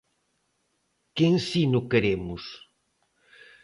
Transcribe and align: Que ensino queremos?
Que 1.15 1.23
ensino 1.33 1.79
queremos? 1.91 2.43